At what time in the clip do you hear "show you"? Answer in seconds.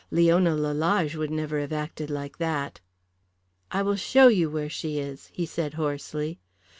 3.95-4.49